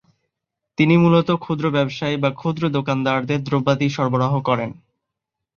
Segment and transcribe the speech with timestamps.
[0.77, 4.71] তিনি মূলত ক্ষুদ্র ব্যবসায়ী বা ক্ষুদ্র দোকানদারদের দ্রব্যাদি সরবরাহ করেন।